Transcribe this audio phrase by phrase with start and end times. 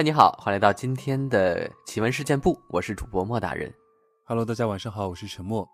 [0.00, 3.70] 嗨，你好，欢迎来到今天的奇闻事件部，我是主播莫大人。
[4.24, 5.68] Hello，大家晚上好，我是沉默。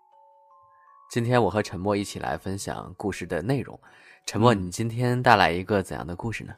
[1.09, 3.79] 今天我和沉默一起来分享故事的内容。
[4.25, 6.53] 沉默，嗯你今天带来一个怎样的故事呢？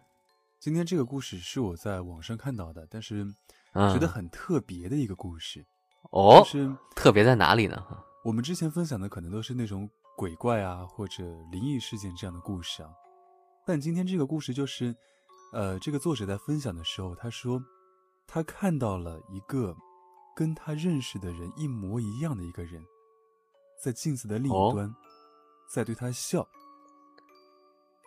[0.59, 3.23] 今天这个故事是我在网上看到的，但是
[3.73, 5.63] 嗯觉得很特别的一个故事，
[6.09, 7.85] 哦就，是特别在哪里呢？
[8.25, 12.89] 我们之前分享的可能都是那种鬼怪啊或者灵异事件这样的故事啊，
[13.63, 14.95] 但今天这个故事就是，
[15.51, 17.61] 呃，这个作者在分享的时候，他说
[18.27, 19.75] 他看到了一个
[20.35, 22.85] 跟他认识的人一模一样的一个人，
[23.83, 24.95] 在镜子的另哦一端，
[25.73, 26.47] 在对他笑。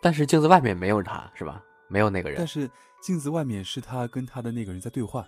[0.01, 1.63] 但是镜子外面没有他，是吧？
[1.89, 2.47] 没有那个人但。
[2.47, 2.69] 是
[3.01, 5.25] 镜子外面是他跟他的那个人在对话，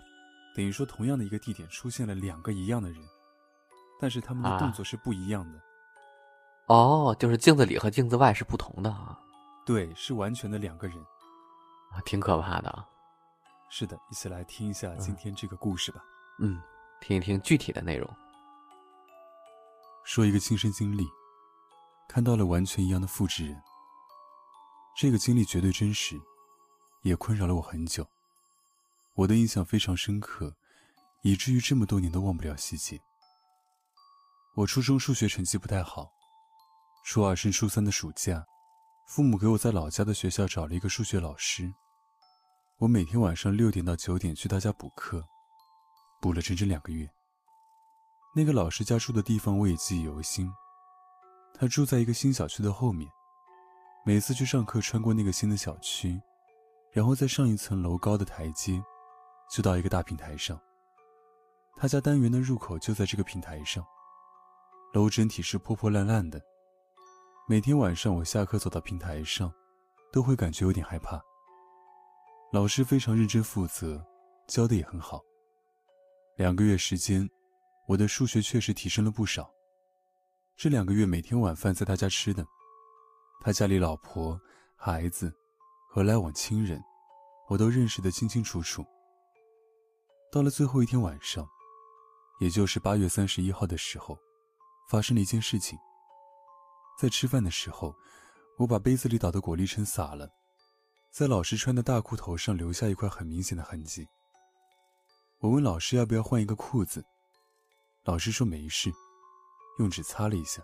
[0.54, 3.02] 等于说同样的一个地点出现了两个一样的人，
[4.00, 5.60] 但是他们的啊动作是不一样的，
[6.68, 9.20] 哦，就是镜子里和镜子外是不同的啊，
[9.66, 10.96] 对，是完全的两个人。
[11.96, 12.86] 啊挺可怕的啊。
[13.70, 16.04] 是的，一起来听一下今天这个故事吧。
[16.38, 16.60] 嗯，
[17.00, 18.08] 听一听具体的内容。
[20.04, 21.04] 说一个亲身经历，
[22.08, 23.60] 看到了完全一样的复制人。
[24.96, 26.20] 这个经历绝对真实，
[27.02, 28.06] 也困扰了我很久。
[29.14, 30.54] 我的印象非常深刻，
[31.22, 33.00] 以至于这么多年都忘不了细节。
[34.54, 36.12] 我初中数学成绩不太好，
[37.04, 38.46] 初二升初三的暑假，
[39.08, 41.74] 父母给我在老家的学校找了一个数学老师。
[42.78, 45.24] 我每天晚上六点到九点去他家补课，
[46.20, 47.08] 补了整整两个月。
[48.34, 50.52] 那个老师家住的地方我也记忆犹新，
[51.54, 53.10] 他住在一个新小区的后面。
[54.04, 56.20] 每次去上课，穿过那个新的小区，
[56.92, 58.78] 然后再上一层楼高的台阶，
[59.50, 60.60] 就到一个大平台上。
[61.78, 63.82] 他家单元的入口就在这个平台上，
[64.92, 66.38] 楼整体是破破烂烂的。
[67.48, 69.50] 每天晚上我下课走到平台上，
[70.12, 71.18] 都会感觉有点害怕。
[72.56, 74.02] 老师非常认真负责，
[74.48, 75.22] 教的也很好。
[76.38, 77.28] 两个月时间，
[77.86, 79.52] 我的数学确实提升了不少。
[80.56, 82.46] 这两个月每天晚饭在他家吃的，
[83.42, 84.40] 他家里老婆、
[84.74, 85.30] 孩子
[85.90, 86.82] 和来往亲人，
[87.50, 88.82] 我都认识得清清楚楚。
[90.32, 91.46] 到了最后一天晚上，
[92.40, 94.18] 也就是八月三十一号的时候，
[94.88, 95.78] 发生了一件事情。
[96.98, 97.94] 在吃饭的时候，
[98.56, 100.26] 我把杯子里倒的果粒橙洒了，
[101.16, 104.06] 在老师穿的大裤头上留下一块很明显的痕迹。
[105.38, 107.02] 我问老师要不要换一个裤子，
[108.04, 108.92] 老师说没事，
[109.78, 110.60] 用纸擦了一下，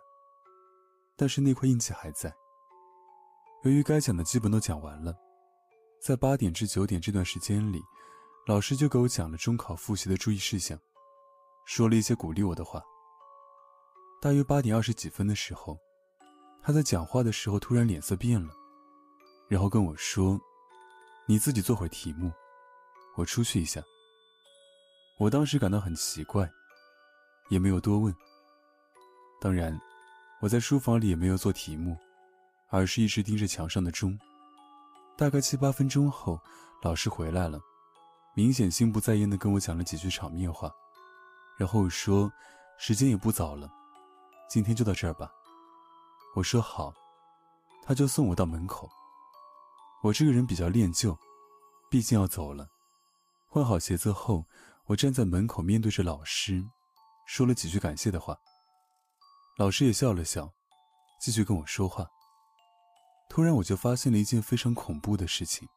[1.16, 2.30] 但是那块印记还在。
[3.64, 5.16] 由于该讲的基本都讲完了，
[6.02, 7.80] 在八点至九点这段时间里，
[8.46, 10.78] 老师就给我讲了中考复习的注意事项，
[11.64, 12.82] 说了一些鼓励我的话。
[14.20, 15.78] 大约八点二十几分的时候，
[16.62, 18.52] 他在讲话的时候突然脸色变了，
[19.52, 20.40] 然后跟我说
[21.28, 22.32] ：“你自己做会题目，
[23.16, 23.82] 我出去一下。”
[25.20, 26.50] 我当时感到很奇怪，
[27.50, 28.16] 也没有多问。
[29.42, 29.78] 当然，
[30.40, 31.94] 我在书房里也没有做题目，
[32.70, 34.18] 而是一直盯着墙上的钟。
[35.18, 36.40] 大概七八分钟后，
[36.82, 37.60] 老师回来了，
[38.34, 40.72] 明显心不在焉地跟我讲了几句场面话，
[41.58, 42.32] 然后说
[42.80, 43.70] ：“时间也不早了，
[44.48, 45.30] 今天就到这儿吧。”
[46.34, 46.90] 我说好，
[47.84, 48.88] 他就送我到门口。
[50.02, 51.16] 我这个人比较恋旧，
[51.88, 52.66] 毕竟要走了。
[53.48, 54.44] 换好鞋子后，
[54.86, 56.64] 我站在门口面对着老师，
[57.26, 58.36] 说了几句感谢的话。
[59.58, 60.50] 老师也笑了笑，
[61.20, 62.06] 继续跟我说话。
[63.28, 65.68] 突然，我就发现了一件非常恐怖的事情。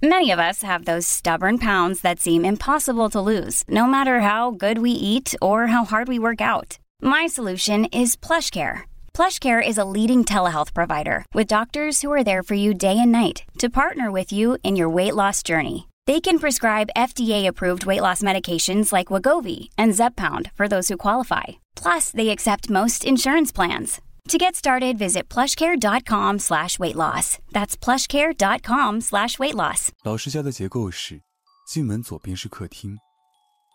[0.00, 4.52] Many of us have those stubborn pounds that seem impossible to lose, no matter how
[4.52, 6.78] good we eat or how hard we work out.
[7.00, 8.87] My solution is PlushCare.
[9.17, 13.11] PlushCare is a leading telehealth provider with doctors who are there for you day and
[13.11, 15.87] night to partner with you in your weight loss journey.
[16.05, 21.61] They can prescribe FDA-approved weight loss medications like Wagovi and Zepbound for those who qualify.
[21.75, 24.01] Plus, they accept most insurance plans.
[24.29, 27.39] To get started, visit plushcare.com slash weight loss.
[27.51, 29.91] That's plushcare.com slash weight loss.
[30.03, 31.21] 老师家的结构是：
[31.67, 32.97] 进门左边是客厅，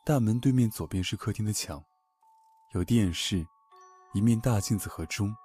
[0.05, 1.82] 大门对面左边是客厅的墙，
[2.75, 3.46] 有电视，
[4.13, 5.36] 一面大镜子和钟。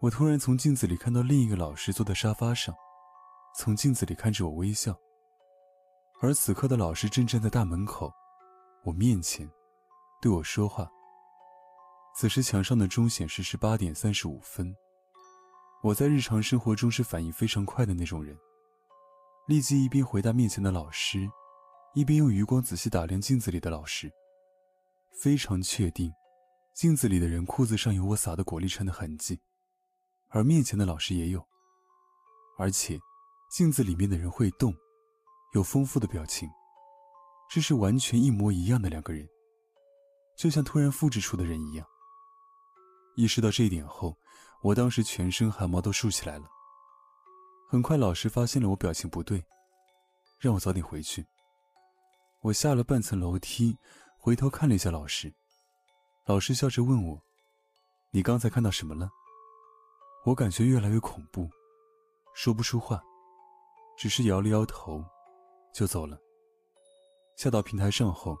[0.00, 2.74] 我突然从镜子里看到另一个老师坐在沙发上，
[3.56, 4.94] 从镜子里看着我微笑。
[6.20, 8.12] 而此刻的老师正站在大门口，
[8.84, 9.50] 我面前，
[10.20, 10.86] 对我说话。
[12.14, 14.74] 此时墙上的钟显示是八点三十五分。
[15.82, 18.36] 我在日常生活中是反应非常快的那种人，
[19.46, 21.30] 立即一边回答面前的老师，
[21.94, 24.10] 一边用余光仔细打量镜子里的老师。
[25.22, 26.12] 非常确定，
[26.76, 29.40] 镜子里的人裤子上有我撒的果粒橙的痕迹，
[30.28, 31.42] 而面前的老师也有。
[32.58, 33.00] 而且，
[33.50, 34.76] 镜子里面的人会动，
[35.54, 36.46] 有丰富的表情，
[37.48, 39.26] 这是完全一模一样的两个人，
[40.36, 41.86] 就像突然复制出的人一样。
[43.16, 44.14] 意识到这一点后，
[44.60, 46.46] 我当时全身汗毛都竖起来了。
[47.70, 49.42] 很快，老师发现了我表情不对，
[50.38, 51.24] 让我早点回去。
[52.42, 53.78] 我下了半层楼梯，
[54.18, 55.32] 回头看了一下老师，
[56.28, 57.22] 老师笑着问我
[58.10, 59.08] ：“你刚才看到什么了？”
[60.26, 61.48] 我感觉越来越恐怖，
[62.34, 63.00] 说不出话，
[63.96, 65.04] 只是摇了摇头，
[65.72, 66.18] 就走了。
[67.36, 68.36] 下到平台上后，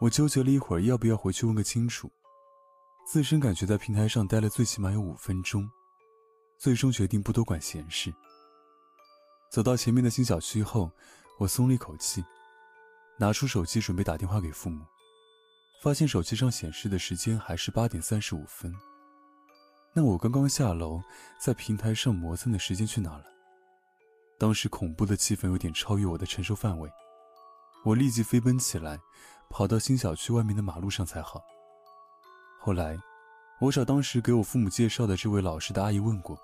[0.00, 2.10] 我纠结了一会儿，要不要回去问个清楚。
[3.06, 5.66] 自身感觉在平台上待了最起码有五分钟，
[6.58, 8.12] 最终决定不多管闲事。
[9.50, 10.90] 走到前面的新小区后，
[11.38, 12.22] 我松了一口气，
[13.18, 14.84] 拿出手机准备打电话给父母，
[15.84, 18.74] 发现手机上显示的时间还是八点三十五分。
[19.92, 20.98] 那我刚刚下楼
[21.38, 23.24] 在平台上磨蹭的时间去哪了？
[24.38, 26.90] 当时恐怖的气氛有点超越我的承受范围，
[27.84, 28.98] 我立即飞奔起来，
[29.50, 31.42] 跑到新小区外面的马路上才好。
[32.58, 32.98] 后来，
[33.60, 36.34] 我找当时给我父母介绍的这位老师的阿姨问过，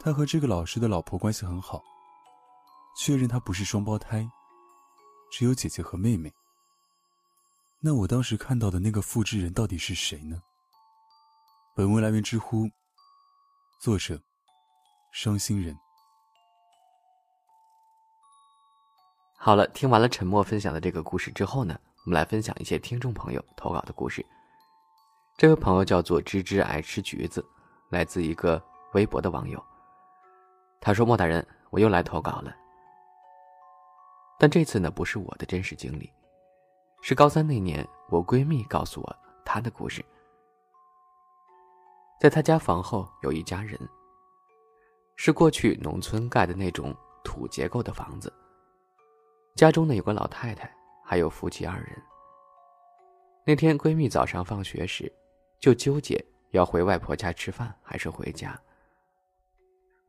[0.00, 1.82] 她和这个老师的老婆关系很好，
[2.98, 4.26] 确认她不是双胞胎，
[5.30, 6.32] 只有姐姐和妹妹。
[7.84, 10.40] 那我当时看到的那个复制人到底是谁呢？
[11.74, 12.70] 本文来源知乎，
[13.80, 14.22] 作者：
[15.10, 15.76] 伤心人。
[19.36, 24.24] 好了，听完了沉默分享的这个故事之后呢，我们来分享一些听众朋友投稿的故事。
[25.36, 27.44] 这位朋友叫做芝芝爱吃橘子，
[27.90, 28.62] 来自一个
[28.92, 29.60] 微博的网友。
[30.80, 32.54] 他说：“莫大人，我又来投稿了。
[34.38, 36.08] 但这次呢，不是我的真实经历，
[37.02, 40.04] 是高三那年我闺蜜告诉我她的故事。
[42.20, 43.78] 在她家房后有一家人，
[45.16, 48.32] 是过去农村盖的那种土结构的房子。
[49.56, 52.02] 家中呢有个老太太，还有夫妻二人。
[53.44, 55.12] 那天闺蜜早上放学时。”
[55.62, 56.20] 就纠结
[56.50, 58.60] 要回外婆家吃饭还是回家。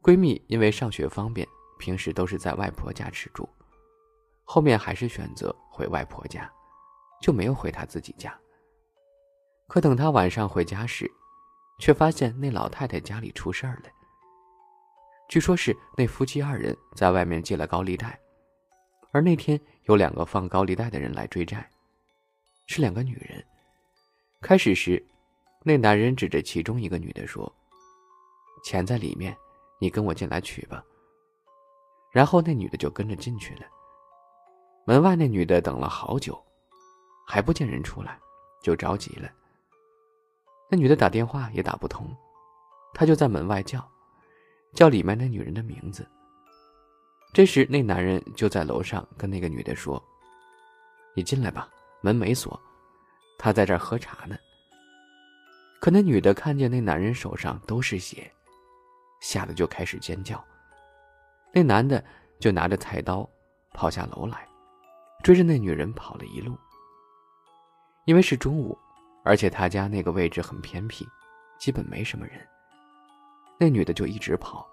[0.01, 1.47] 闺蜜因为上学方便，
[1.77, 3.47] 平时都是在外婆家吃住，
[4.45, 6.51] 后面还是选择回外婆家，
[7.23, 8.37] 就没有回他自己家。
[9.69, 11.09] 可等他晚上回家时，
[11.79, 13.89] 却发现那老太太家里出事儿了。
[15.29, 18.19] 据说是那夫妻二人在外面借了高利贷，
[19.13, 21.65] 而那天有两个放高利贷的人来追债，
[22.67, 23.41] 是两个女人。
[24.41, 25.01] 开始时。
[25.65, 27.49] 那男人指着其中一个女的说
[28.65, 29.33] ：“钱在里面，
[29.79, 30.83] 你跟我进来取吧。”
[32.11, 33.61] 然后那女的就跟着进去了。
[34.85, 36.37] 门外那女的等了好久，
[37.25, 38.19] 还不见人出来，
[38.61, 39.29] 就着急了。
[40.69, 42.07] 那女的打电话也打不通，
[42.93, 43.87] 她就在门外叫，
[44.73, 46.07] 叫里面那女人的名字。
[47.33, 50.03] 这时那男人就在楼上跟那个女的说
[51.15, 51.67] ：“你进来吧，
[52.01, 52.59] 门没锁，
[53.39, 54.35] 他在这儿喝茶呢。”
[55.81, 58.31] 可那女的看见那男人手上都是血，
[59.19, 60.43] 吓得就开始尖叫。
[61.51, 62.03] 那男的
[62.39, 63.29] 就拿着菜刀
[63.73, 64.47] 跑下楼来，
[65.23, 66.57] 追着那女人跑了一路。
[68.05, 68.77] 因为是中午，
[69.23, 71.07] 而且他家那个位置很偏僻，
[71.57, 72.45] 基本没什么人。
[73.57, 74.67] 那女的就一直跑，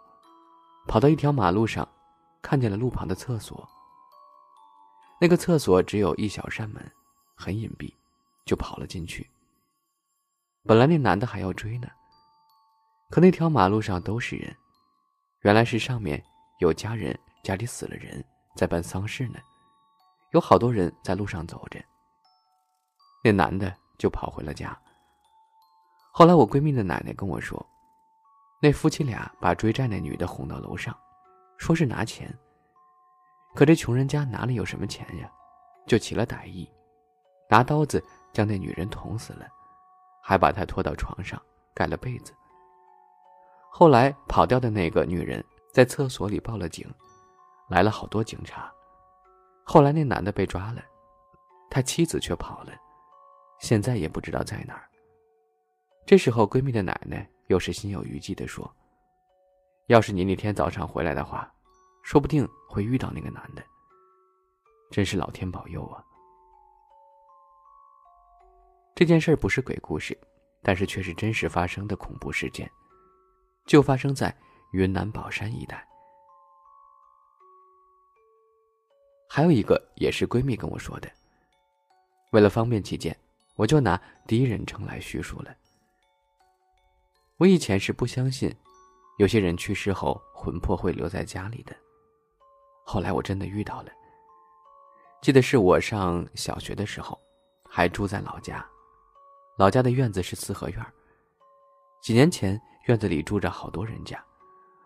[0.88, 1.87] 跑到一条马路上，
[2.42, 3.68] 看见了路旁的厕所。
[5.20, 6.90] 那个厕所只有一小扇门，
[7.37, 7.92] 很隐蔽，
[8.44, 9.28] 就跑了进去。
[10.64, 11.88] 本来那男的还要追呢，
[13.10, 14.56] 可那条马路上都是人，
[15.42, 16.22] 原来是上面
[16.58, 18.25] 有家人家里死了人，
[18.56, 19.38] 在办丧事呢，
[20.32, 21.80] 有好多人在路上走着。
[23.22, 24.76] 那男的就跑回了家。
[26.12, 27.64] 后来我闺蜜的奶奶跟我说，
[28.60, 30.96] 那夫妻俩把追债那女的哄到楼上，
[31.56, 32.32] 说是拿钱。
[33.54, 35.30] 可这穷人家哪里有什么钱呀，
[35.86, 36.70] 就起了歹意，
[37.48, 39.46] 拿刀子将那女人捅死了。
[40.22, 41.40] 还把她拖到床上，
[41.74, 42.32] 盖了被子。
[43.70, 46.86] 后来跑掉的那个女人在厕所里报了警，
[47.68, 48.70] 来了好多警察。
[49.64, 50.82] 后来那男的被抓了，
[51.70, 52.72] 他妻子却跑了，
[53.61, 54.88] 现在也不知道在哪儿。
[56.07, 58.69] 这时候闺蜜的奶奶又是心有余悸的说
[59.87, 61.52] ：“要是你那天早上回来的话，
[62.02, 63.62] 说不定会遇到那个男的。
[64.90, 66.05] 真是老天保佑啊！”
[68.97, 70.19] 这件事不是鬼故事，
[70.62, 72.69] 但是却是真实发生的恐怖事件，
[73.67, 74.37] 就发生在
[74.73, 75.87] 云南保山一带。
[79.29, 81.09] 还有一个也是闺蜜跟我说的，
[82.33, 83.17] 为了方便起见，
[83.61, 85.55] 我就拿第一人称来叙述了。
[87.37, 88.50] 我以前是不相信，
[89.19, 91.76] 有些人去世后魂魄会留在家里的，
[92.87, 93.93] 后来我真的遇到了，
[95.21, 97.21] 记得是我上小学的时候，
[97.69, 98.67] 还住在老家。
[99.59, 100.87] 老家的院子是四合院。
[102.00, 104.25] 几年前，院子里住着好多人家，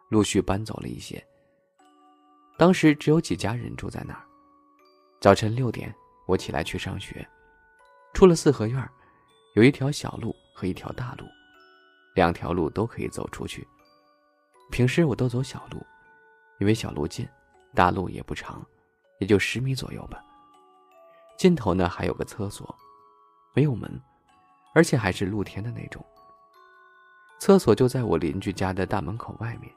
[0.09, 1.25] 陆续搬走了一些。
[2.59, 4.27] 当时只有几家人住在那儿。
[5.21, 5.95] 早晨六点，
[6.27, 7.25] 我起来去上学，
[8.15, 8.89] 出了四合院，
[9.57, 11.27] 有一条小路和一条大路，
[12.15, 13.67] 两条路都可以走出去。
[14.71, 15.85] 平时我都走小路，
[16.61, 17.29] 因为小路近，
[17.75, 18.65] 大路也不长，
[19.19, 20.23] 也就十米左右吧。
[21.37, 22.73] 尽头呢还有个厕所，
[23.53, 24.01] 没有门，
[24.77, 26.05] 而且还是露天的那种。
[27.41, 29.75] 厕所就在我邻居家的大门口外面。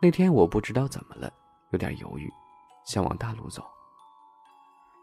[0.00, 1.32] 那天我不知道怎么了，
[1.70, 2.30] 有点犹豫，
[2.84, 3.64] 想往大路走。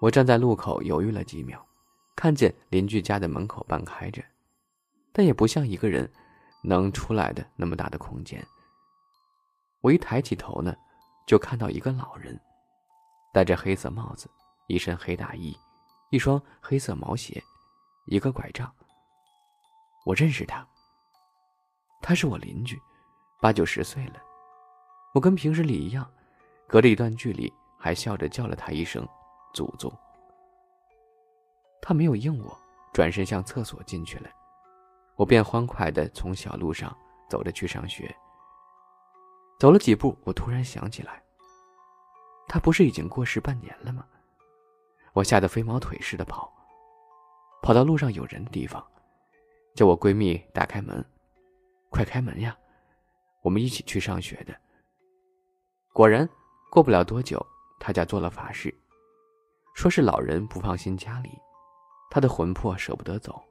[0.03, 1.65] 我站在路口犹豫了几秒，
[2.13, 4.21] 看见邻居家的门口半开着，
[5.13, 6.11] 但也不像一个人
[6.61, 8.45] 能出来的那么大的空间。
[9.79, 10.75] 我一抬起头呢，
[11.25, 12.37] 就看到一个老人，
[13.33, 14.29] 戴着黑色帽子，
[14.67, 15.57] 一身黑大衣，
[16.09, 17.41] 一双黑色毛鞋，
[18.07, 18.69] 一个拐杖。
[20.05, 20.67] 我认识他，
[22.01, 22.77] 他是我邻居，
[23.39, 24.21] 八九十岁了。
[25.13, 26.05] 我跟平时里一样，
[26.67, 29.07] 隔着一段距离，还笑着叫了他一声
[29.53, 29.91] “祖宗”。
[31.81, 32.57] 他没有应我，
[32.93, 34.29] 转身向厕所进去了。
[35.15, 36.95] 我便欢快地从小路上
[37.29, 38.13] 走着去上学。
[39.59, 41.23] 走了几步，我突然想起来，
[42.47, 44.05] 他不是已经过世半年了吗？
[45.13, 46.51] 我吓得飞毛腿似的跑，
[47.61, 48.83] 跑到路上有人的地方，
[49.75, 51.05] 叫我闺蜜打开门，
[51.89, 52.57] 快开门呀！
[53.41, 54.55] 我们一起去上学的。
[55.93, 56.27] 果然，
[56.71, 57.45] 过不了多久，
[57.79, 58.73] 他家做了法事，
[59.73, 61.29] 说是老人不放心家里，
[62.09, 63.43] 他的魂魄舍不得走，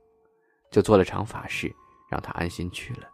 [0.70, 1.74] 就做了场法事，
[2.08, 3.10] 让他安心去了。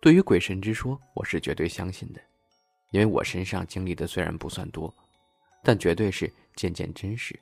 [0.00, 2.20] 对于鬼神之说，我是绝对相信的，
[2.90, 4.94] 因为我身上经历的虽然不算多，
[5.62, 7.38] 但绝对是件件真实。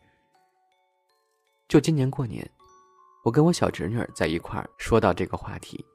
[1.69, 2.49] 就今年过年。
[3.25, 5.87] 我跟我小侄女在一块儿说到这个话题。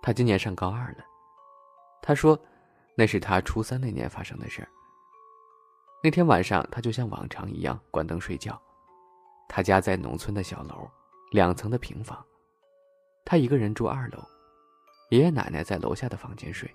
[0.00, 1.04] 她今年上高二了，
[2.02, 2.38] 他说，
[2.94, 4.68] 那是他初三那年发生的事儿。
[6.02, 8.60] 那天晚上，他就像往常一样关灯睡觉。
[9.48, 10.90] 他家在农村的小楼，
[11.32, 12.24] 两层的平房，
[13.24, 14.18] 他一个人住二楼，
[15.10, 16.74] 爷爷奶奶在楼下的房间睡。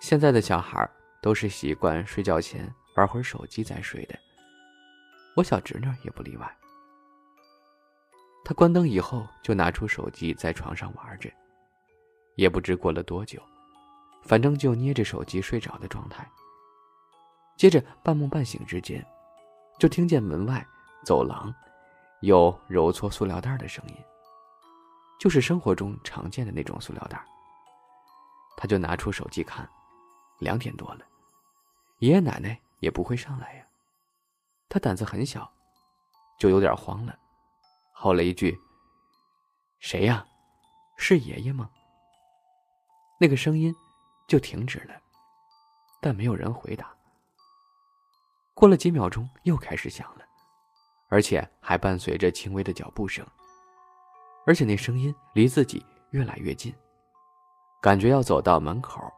[0.00, 0.88] 现在的小孩
[1.20, 4.18] 都是习惯睡觉前玩会儿手机再睡的，
[5.36, 6.56] 我小侄女也不例外。
[8.42, 11.30] 他关灯以后，就拿出手机在床上玩着，
[12.36, 13.42] 也不知过了多久，
[14.22, 16.28] 反正就捏着手机睡着的状态。
[17.56, 19.04] 接着半梦半醒之间，
[19.78, 20.66] 就听见门外
[21.04, 21.54] 走廊
[22.20, 23.94] 有揉搓塑料袋的声音，
[25.18, 27.22] 就是生活中常见的那种塑料袋。
[28.56, 29.68] 他就拿出手机看，
[30.38, 31.04] 两点多了，
[31.98, 33.64] 爷爷奶奶也不会上来呀。
[34.68, 35.50] 他胆子很小，
[36.38, 37.18] 就有点慌了。
[37.92, 38.58] 吼了一句
[39.80, 40.26] ：“谁呀？
[40.96, 41.70] 是爷爷吗？”
[43.20, 43.74] 那个声音
[44.30, 44.94] 就停止了，
[46.00, 46.94] 但没有人回答。
[48.54, 50.24] 过了几秒钟，又开始响了，
[51.08, 53.26] 而且还伴随着轻微的脚步声，
[54.46, 56.72] 而且那声音离自己越来越近，
[57.82, 59.12] 感觉要走到门口，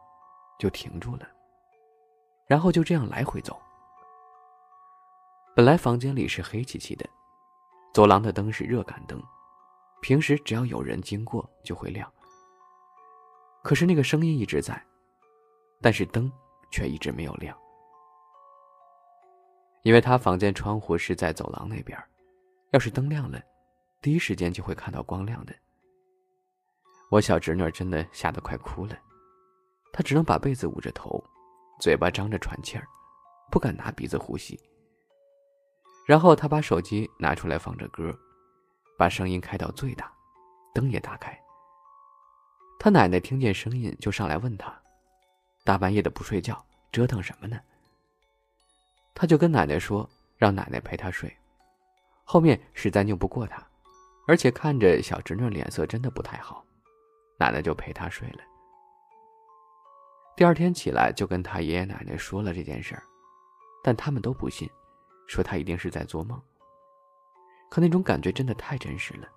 [0.57, 1.27] 就停住了，
[2.47, 3.61] 然后就这样来回走。
[5.55, 7.07] 本来房间里是黑漆漆的。
[7.93, 9.21] 走廊的灯是热感灯，
[10.01, 12.11] 平时只要有人经过就会亮。
[13.63, 14.83] 可是那个声音一直在，
[15.83, 16.31] 但是灯
[16.71, 17.55] 却一直没有亮。
[19.83, 22.01] 因为他房间窗户是在走廊那边，
[22.71, 23.39] 要是灯亮了，
[24.01, 25.53] 第一时间就会看到光亮的。
[27.11, 28.97] 我小侄女真的吓得快哭了，
[29.91, 31.21] 她只能把被子捂着头，
[31.81, 32.87] 嘴巴张着喘气儿，
[33.51, 34.57] 不敢拿鼻子呼吸。
[36.07, 38.17] 然后他把手机拿出来放着歌，
[38.97, 40.11] 把声音开到最大，
[40.73, 41.37] 灯也打开。
[42.79, 44.73] 他奶奶听见声音就上来问他
[45.63, 47.59] ：“大半夜的不睡觉，折腾什么呢？”
[49.15, 51.35] 他就跟奶奶说：“让奶奶陪他睡。”
[52.25, 53.61] 后面实在拗不过他，
[54.27, 56.63] 而且看着小侄女脸色真的不太好，
[57.37, 58.39] 奶奶就陪他睡了。
[60.35, 63.03] 第二天起来就跟他爷爷奶奶说了这件事儿，
[63.83, 64.69] 但他们都不信。
[65.25, 66.39] 说他一定是在做梦，
[67.69, 69.27] 可那种感觉真的太真实了。